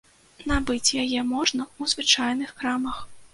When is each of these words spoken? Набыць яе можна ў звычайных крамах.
Набыць 0.51 0.95
яе 1.03 1.21
можна 1.33 1.61
ў 1.67 1.93
звычайных 1.93 2.57
крамах. 2.63 2.97